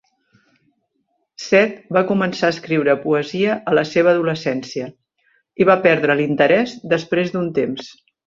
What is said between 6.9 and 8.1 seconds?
després d'un temps.